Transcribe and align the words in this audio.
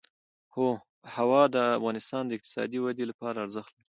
هوا 1.15 1.43
د 1.55 1.57
افغانستان 1.77 2.23
د 2.25 2.31
اقتصادي 2.37 2.79
ودې 2.81 3.05
لپاره 3.11 3.37
ارزښت 3.45 3.71
لري. 3.75 3.83